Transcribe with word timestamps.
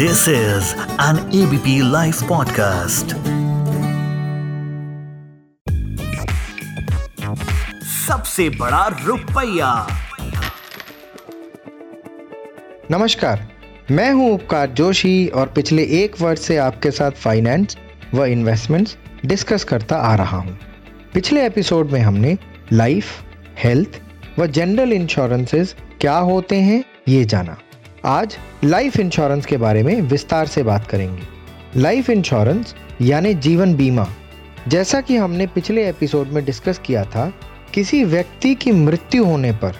This 0.00 0.28
is 0.28 0.74
an 0.98 1.18
ABP 1.38 1.72
Life 1.82 2.20
podcast. 2.28 3.12
सबसे 7.84 8.48
बड़ा 8.50 8.86
रुपया 9.06 9.86
नमस्कार, 12.90 13.48
मैं 13.90 14.12
हूँ 14.12 14.32
उपकार 14.34 14.70
जोशी 14.70 15.28
और 15.28 15.46
पिछले 15.46 15.82
एक 15.82 16.20
वर्ष 16.20 16.40
से 16.40 16.56
आपके 16.56 16.90
साथ 16.90 17.10
फाइनेंस 17.10 17.76
व 18.14 18.24
इन्वेस्टमेंट्स 18.24 18.96
डिस्कस 19.26 19.64
करता 19.64 19.96
आ 19.96 20.14
रहा 20.14 20.36
हूँ। 20.36 20.58
पिछले 21.14 21.46
एपिसोड 21.46 21.90
में 21.90 22.00
हमने 22.00 22.38
लाइफ 22.72 23.04
हेल्थ 23.58 24.00
व 24.38 24.46
जनरल 24.46 24.92
इंश्योरेंसेस 24.92 25.76
क्या 26.00 26.16
होते 26.16 26.56
हैं 26.56 26.84
ये 27.08 27.24
जाना 27.24 27.56
आज 28.04 28.38
लाइफ 28.64 29.00
इंश्योरेंस 29.00 29.46
के 29.46 29.56
बारे 29.56 29.82
में 29.82 30.02
विस्तार 30.02 30.46
से 30.46 30.62
बात 30.62 30.86
करेंगे। 30.86 31.22
लाइफ 31.76 32.10
इंश्योरेंस 32.10 32.74
यानी 33.00 33.34
जीवन 33.34 33.74
बीमा, 33.74 34.08
जैसा 34.68 35.00
कि 35.00 35.16
हमने 35.16 35.46
पिछले 35.46 35.88
एपिसोड 35.88 36.28
में 36.28 36.44
डिस्कस 36.44 36.78
किया 36.78 37.04
था, 37.04 37.32
किसी 37.74 38.04
व्यक्ति 38.04 38.54
की 38.54 38.72
मृत्यु 38.72 39.24
होने 39.24 39.52
पर, 39.52 39.74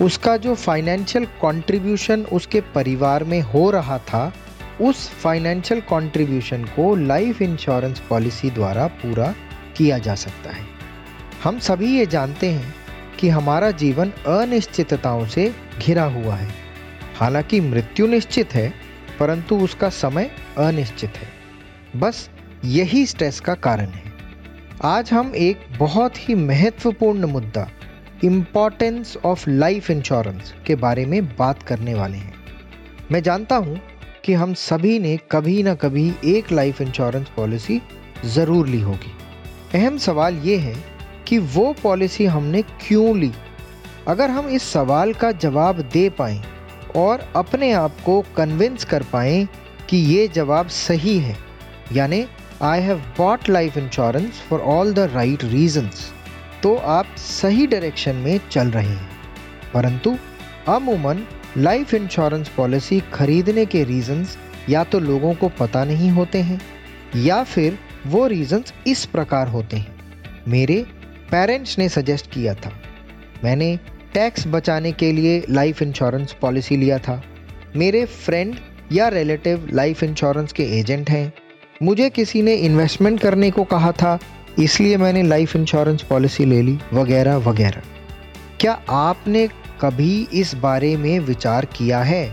उसका 0.00 0.36
जो 0.36 0.54
फाइनेंशियल 0.54 1.24
कंट्रीब्यूशन 1.24 2.22
उसके 2.22 2.60
परिवार 2.60 3.24
में 3.24 3.40
हो 3.40 3.70
रहा 3.70 3.98
था, 3.98 4.32
उस 4.80 5.10
फाइनेंशियल 5.10 5.80
कंट्रीब्यूशन 5.80 6.64
को 6.64 6.96
लाइफ 6.96 7.42
इंश्योरेंस 7.42 8.02
पॉलिसी 8.08 8.50
द्वारा 8.50 8.86
पूरा 8.86 9.34
किया 9.76 9.98
जा 9.98 10.14
सकता 10.14 10.50
है। 10.50 10.64
हम 11.44 11.58
सभी 11.58 11.98
ये 11.98 12.06
जानते 12.06 12.50
हैं 12.50 12.74
कि 13.20 13.28
हमारा 13.28 13.70
जीवन 13.70 14.10
अनिश्चितताओं 14.10 15.26
से 15.26 15.54
घिरा 15.78 16.04
हुआ 16.04 16.34
है। 16.34 16.67
हालाँकि 17.20 17.60
मृत्यु 17.60 18.06
निश्चित 18.06 18.54
है, 18.54 18.72
परंतु 19.18 19.56
उसका 19.56 19.88
समय 19.88 20.30
अनिश्चित 20.58 21.16
है। 21.16 22.00
बस 22.00 22.28
यही 22.64 23.04
स्ट्रेस 23.06 23.40
का 23.40 23.54
कारण 23.54 23.86
है। 23.86 24.02
आज 24.84 25.10
हम 25.12 25.32
एक 25.34 25.60
बहुत 25.78 26.28
ही 26.28 26.34
महत्वपूर्ण 26.34 27.26
मुद्दा 27.26 27.66
इम्पॉर्टेंस 28.24 29.16
ऑफ़ 29.24 29.50
लाइफ 29.50 29.90
इंश्योरेंस 29.90 30.54
के 30.66 30.74
बारे 30.74 31.06
में 31.06 31.26
बात 31.28 31.62
करने 31.62 31.94
वाले 31.94 32.16
हैं। 32.16 32.34
मैं 33.12 33.22
जानता 33.22 33.56
हूँ 33.56 33.80
कि 34.24 34.32
हम 34.32 34.54
सभी 34.54 34.98
ने 34.98 35.16
कभी 35.30 35.62
ना 35.62 35.74
कभी 35.74 36.12
एक 36.24 36.52
लाइफ 36.52 36.80
इंश्योरेंस 36.80 37.26
पॉलिसी 37.36 37.80
ज़रूर 38.24 38.68
ली 38.68 38.80
होगी। 38.80 39.12
अहम 39.74 39.98
सवाल 39.98 40.36
ये 40.36 40.56
है 40.56 40.76
कि 41.28 41.38
वो 41.38 41.72
पॉलिसी 41.82 42.26
हमने 42.26 42.62
क्यों 42.62 43.18
ली? 43.18 43.32
अगर 44.08 44.30
हम 44.30 44.48
इस 44.48 44.62
सवाल 44.62 45.12
का 45.14 45.32
जवाब 45.32 45.80
दे 45.92 46.08
पाएँ 46.10 46.42
और 46.96 47.32
अपने 47.36 47.72
आप 47.72 47.96
को 48.04 48.24
कन्विंस 48.36 48.84
कर 48.84 49.02
पाएँ 49.02 49.48
कि 49.88 49.96
ये 49.96 50.28
जवाब 50.28 50.68
सही 50.68 51.18
है। 51.18 51.36
यानी 51.92 52.26
I 52.62 52.80
have 52.80 52.98
bought 53.18 53.48
life 53.48 53.76
insurance 53.76 54.32
for 54.32 54.60
all 54.60 54.92
the 54.92 54.98
right 54.98 55.44
reasons 55.44 56.12
तो 56.62 56.76
आप 56.76 57.06
सही 57.16 57.66
डायरेक्शन 57.66 58.14
में 58.14 58.40
चल 58.50 58.68
रहे 58.68 58.88
हैं। 58.88 59.10
परंतु, 59.74 60.16
अमूमन 60.68 61.26
लाइफ 61.58 61.94
इंश्योरेंस 61.94 62.48
पॉलिसी 62.48 63.00
खरीदने 63.00 63.66
के 63.66 63.84
रीजंस 63.84 64.38
या 64.68 64.84
तो 64.84 64.98
लोगों 64.98 65.34
को 65.34 65.48
पता 65.48 65.84
नहीं 65.84 66.10
होते 66.10 66.42
हैं, 66.42 66.60
या 67.16 67.42
फिर 67.42 67.78
वो 68.06 68.26
रीजंस 68.26 68.74
इस 68.86 69.04
प्रकार 69.04 69.48
होते 69.48 69.76
हैं। 69.76 69.96
मेरे 70.48 70.86
पेरेंट्स 71.30 71.78
ने 71.78 71.88
सजेस्ट 71.88 72.30
किया 72.30 72.54
था। 72.54 72.72
मैंने 73.44 73.78
टैक्स 74.14 74.46
बचाने 74.46 74.92
के 74.92 75.10
लिए 75.12 75.42
लाइफ 75.50 75.82
इंश्योरेंस 75.82 76.32
पॉलिसी 76.40 76.76
लिया 76.76 76.98
था। 76.98 77.22
मेरे 77.76 78.04
फ्रेंड 78.04 78.54
या 78.92 79.08
रिलेटिव 79.08 79.68
लाइफ 79.72 80.02
इंश्योरेंस 80.02 80.52
के 80.52 80.62
एजेंट 80.78 81.10
हैं। 81.10 81.32
मुझे 81.82 82.08
किसी 82.10 82.42
ने 82.42 82.54
इन्वेस्टमेंट 82.56 83.20
करने 83.20 83.50
को 83.50 83.64
कहा 83.64 83.92
था, 83.92 84.18
इसलिए 84.58 84.96
मैंने 84.96 85.22
लाइफ 85.22 85.56
इंश्योरेंस 85.56 86.02
पॉलिसी 86.02 86.44
ले 86.44 86.60
ली, 86.62 86.78
वगैरह 86.92 87.36
वगैरह। 87.38 87.82
क्या 88.60 88.72
आपने 88.90 89.46
कभी 89.80 90.26
इस 90.32 90.54
बारे 90.56 90.96
में 90.96 91.18
विचार 91.20 91.64
किया 91.76 92.02
है? 92.02 92.26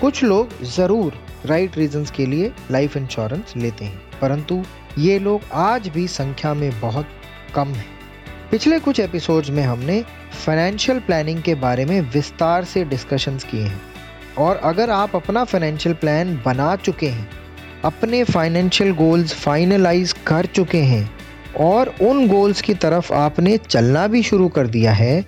कुछ 0.00 0.22
लोग 0.24 0.62
ज़रूर 0.66 1.12
राइट 1.46 1.78
रीजंस 1.78 2.10
के 2.10 2.26
लिए 2.26 2.52
लाइफ 2.70 2.96
इंश्योरेंस 2.96 3.54
लेते 3.56 3.84
हैं, 3.84 4.00
परंतु 4.20 4.62
ये 4.98 5.18
लोग 5.18 5.42
आज 5.54 5.88
भी 5.88 6.06
संख्या 6.08 6.54
में 6.54 6.70
बहुत 6.80 7.06
कम 7.54 7.68
हैं। 7.68 7.94
पिछले 8.50 8.78
कुछ 8.78 8.98
एपिसोड्स 9.00 9.50
में 9.50 9.62
हमने 9.62 10.02
फाइनेंशियल 10.44 10.98
प्लानिंग 10.98 11.42
के 11.42 11.54
बारे 11.54 11.84
में 11.84 12.00
विस्तार 12.12 12.64
से 12.64 12.84
डिस्कशंस 12.84 13.44
किए 13.44 13.62
हैं। 13.62 13.80
और 14.38 14.56
अगर 14.56 14.90
आप 14.90 15.16
अपना 15.16 15.42
फाइनेंशियल 15.44 15.94
प्लान 15.94 16.34
बना 16.44 16.74
चुके 16.76 17.06
हैं, 17.06 17.28
अपने 17.84 18.22
फाइनेंशियल 18.24 18.92
गोल्स 18.92 19.32
फाइनलाइज 19.34 20.12
कर 20.26 20.46
चुके 20.46 20.82
हैं, 20.82 21.10
और 21.60 21.94
उन 22.02 22.28
गोल्स 22.28 22.60
की 22.60 22.74
तरफ़ 22.74 23.12
आपने 23.12 23.56
चलना 23.58 24.06
भी 24.06 24.22
शुरू 24.22 24.48
कर 24.48 24.66
दिया 24.66 24.92
है 24.92 25.20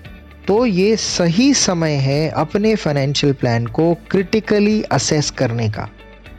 तो 0.47 0.65
ये 0.67 0.97
सही 0.97 1.53
समय 1.55 1.95
है 2.01 2.29
अपने 2.31 2.75
फाइनेंशियल 2.75 3.33
प्लान 3.33 3.67
को 3.67 3.95
क्रिटिकली 4.11 4.83
असेस 4.83 5.31
करने 5.31 5.69
का। 5.71 5.89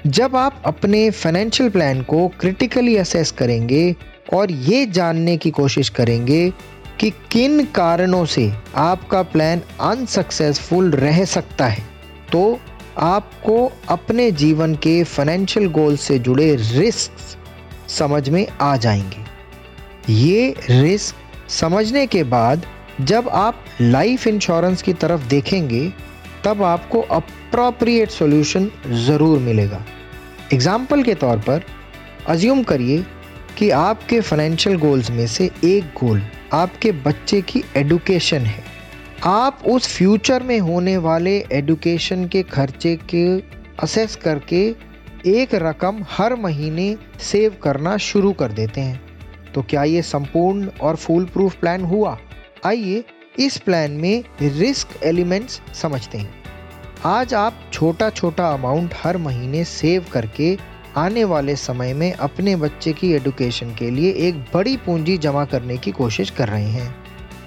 जब 0.08 0.36
आप 0.36 0.62
अपने 0.66 1.10
फाइनेंशियल 1.12 1.70
प्लान 1.70 2.02
को 2.02 2.28
क्रिटिकली 2.40 2.96
असेस 2.98 3.32
करेंगे 3.32 3.96
और 4.34 4.52
ये 4.52 4.86
जानने 4.86 5.38
की 5.38 5.52
कोशिश 5.52 5.90
करेंगे 5.90 6.50
कि 7.00 7.10
किन 7.32 7.66
कारणों 7.66 8.26
से 8.26 8.52
आपका 8.76 9.22
प्लान 9.24 9.62
अनसक्सेसफुल 9.82 10.92
रह 10.92 11.24
सकता 11.26 11.68
है। 11.68 11.84
तो 12.32 12.60
आपको 12.98 13.72
अपने 13.90 14.32
जीवन 14.32 14.76
के 14.76 15.04
फाइनेंशियल 15.04 15.68
गोल 15.68 15.98
से 15.98 16.20
जुड़े 16.20 16.56
रिस्क 16.56 17.12
समझ 17.90 18.30
में 18.30 18.48
आ 18.62 18.76
जाएँगे। 18.78 20.14
ये 20.14 20.56
रिस्क 20.70 21.16
समझने 21.50 22.06
के 22.08 22.24
बाद 22.24 22.66
जब 23.02 23.30
आप 23.30 23.64
लाइफ 23.82 24.28
इंश्योरेंस 24.28 24.82
की 24.82 24.94
तरफ़ 24.94 25.28
देखेंगे, 25.28 25.94
तब 26.46 26.64
आपको 26.64 27.02
अप्रोप्रिएट 27.02 28.10
सॉल्यूशन 28.10 28.72
ज़रूर 29.06 29.40
मिलेगा। 29.40 29.86
एग्ज़ाम्पल 30.54 31.04
के 31.04 31.14
तौर 31.14 31.38
पर 31.38 31.64
अज्यूम 32.28 32.64
करिए 32.64 33.06
कि 33.60 33.70
आपके 33.70 34.22
फाइनेंशियल 34.22 34.78
गोल्स 34.78 35.12
में 35.12 35.28
से 35.28 35.52
एक 35.64 35.84
गोल 35.84 36.22
आपके 36.54 36.92
बच्चे 36.92 37.42
की 37.42 37.64
एडुकेशन 37.76 38.38
है। 38.38 38.64
आप 39.24 39.64
उस 39.66 39.88
फ्यूचर 39.88 40.44
में 40.44 40.60
होने 40.60 40.98
वाले 40.98 41.46
एडुकेशन 41.52 42.28
के 42.28 42.44
खर्चे 42.44 42.96
के 42.96 43.40
असेस 43.84 44.16
करके 44.16 44.76
एक 45.28 45.56
रकम 45.56 46.06
हर 46.10 46.36
महीने 46.36 46.98
सेव 47.20 47.56
करना 47.64 47.98
शुरू 47.98 48.32
कर 48.34 48.52
देते 48.52 48.82
हैं। 48.82 49.02
तो 49.54 49.62
क्या 49.62 49.84
ये 49.84 50.02
संपूर्ण 50.02 50.70
और 50.82 50.96
फुल 50.96 51.26
प्रूफ 51.26 51.56
प्लान 51.56 51.82
हुआ? 51.82 52.18
आइए 52.66 53.04
इस 53.40 53.58
प्लान 53.58 53.92
में 53.92 54.24
रिस्क 54.42 55.04
एलिमेंट्स 55.04 55.62
समझते 55.74 56.18
हैं। 56.18 56.34
आज 57.06 57.34
आप 57.34 57.54
छोटा 57.74 58.10
छोटा 58.10 58.50
अमाउंट 58.50 58.94
हर 59.04 59.18
महीने 59.18 59.64
सेव 59.64 60.06
करके 60.12 60.58
आने 60.98 61.24
वाले 61.24 61.56
समय 61.56 61.94
में 61.94 62.14
अपने 62.14 62.56
बच्चे 62.56 62.94
की 62.94 63.14
एडुकेशन 63.14 63.76
के 63.76 63.90
लिए 63.90 64.12
एक 64.12 64.36
बड़ी 64.36 64.78
पूंजी 64.78 65.18
जमा 65.18 65.46
करने 65.46 65.78
की 65.78 65.92
कोशिश 65.92 66.30
कर 66.30 66.48
रहे 66.48 66.70
हैं। 66.70 66.96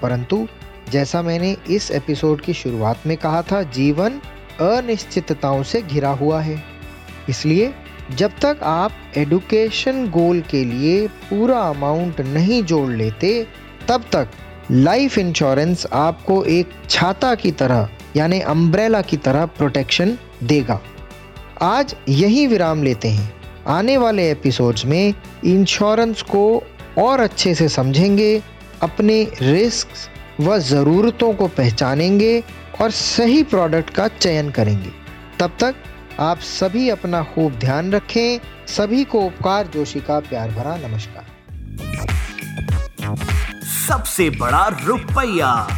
परंतु, 0.02 0.48
जैसा 0.90 1.22
मैंने 1.22 1.56
इस 1.70 1.90
एपिसोड 1.90 2.40
की 2.40 2.52
शुरुआत 2.52 3.00
में 3.06 3.16
कहा 3.16 3.42
था, 3.42 3.62
जीवन 3.62 4.10
अनिश्चितताओं 4.60 5.62
से 5.62 5.82
घिरा 5.82 6.10
हुआ 6.10 6.40
है। 6.40 6.64
इसलिए, 7.28 7.74
जब 8.16 8.32
तक 8.42 8.58
आप 8.62 8.92
एडुकेशन 9.16 10.08
गोल 10.08 10.40
के 10.40 10.64
लिए 10.64 11.06
पूरा 11.06 11.58
अमाउंट 11.58 12.20
नहीं 12.20 12.62
जोड़ 12.62 12.92
लेते, 12.92 13.46
तब 13.88 14.04
तक 14.12 14.30
लाइफ 14.70 15.18
इंश्योरेंस 15.18 15.86
आपको 15.92 16.44
एक 16.44 16.70
छाता 16.90 17.34
की 17.34 17.52
तरह, 17.52 17.88
यानी 18.16 18.40
अम्ब्रेला 18.40 19.02
की 19.02 19.16
तरह 19.16 19.46
प्रोटेक्शन 19.46 20.18
देगा। 20.42 20.80
आज 21.62 21.96
यही 22.08 22.46
विराम 22.46 22.82
लेते 22.82 23.08
हैं। 23.08 23.41
आने 23.66 23.96
वाले 23.96 24.30
एपिसोड्स 24.30 24.84
में 24.84 25.14
इंश्योरेंस 25.44 26.22
को 26.22 26.62
और 26.98 27.20
अच्छे 27.20 27.54
से 27.54 27.68
समझेंगे, 27.68 28.42
अपने 28.82 29.28
रिस्क 29.42 29.88
व 30.40 30.58
ज़रूरतों 30.58 31.34
को 31.34 31.48
पहचानेंगे 31.48 32.44
और 32.80 32.90
सही 32.90 33.42
प्रोडक्ट 33.42 33.90
का 33.90 34.08
चयन 34.08 34.50
करेंगे। 34.50 34.90
तब 35.40 35.56
तक 35.60 35.74
आप 36.20 36.38
सभी 36.38 36.88
अपना 36.88 37.22
खूब 37.22 37.52
ध्यान 37.52 37.92
रखें, 37.92 38.40
सभी 38.66 39.04
को 39.04 39.20
उपकार। 39.20 39.66
जोशी 39.66 40.00
का 40.00 40.20
प्यार 40.20 40.50
भरा 40.50 40.76
नमस्कार। 40.88 41.24
सबसे 43.88 44.30
बड़ा 44.30 44.68
रुपया। 44.84 45.68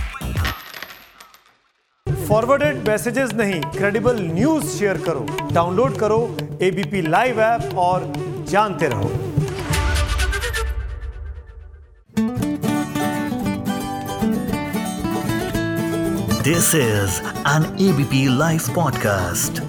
फॉरवर्डेड 2.28 2.88
मैसेजेस 2.88 3.32
नहीं 3.34 3.60
क्रेडिबल 3.72 4.20
न्यूज़ 4.20 4.66
शेयर 4.66 4.98
करो 4.98 5.26
डाउनलोड 5.52 5.96
करो 5.98 6.18
एबीपी 6.62 7.02
लाइव 7.02 7.40
ऐप 7.40 7.76
और 7.78 8.12
जानते 8.50 8.88
रहो। 8.88 9.10
This 16.42 16.74
is 16.74 17.20
an 17.48 17.76
ABP 17.88 18.26
live 18.38 18.72
podcast 18.74 19.62